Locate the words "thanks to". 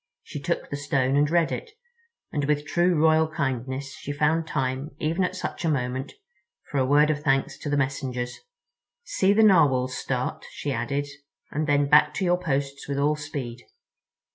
7.21-7.69